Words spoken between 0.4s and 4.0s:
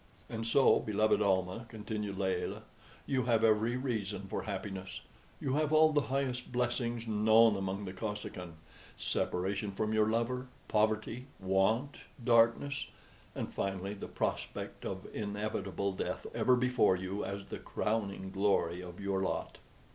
so, beloved Almah," continued Layelah, "you have every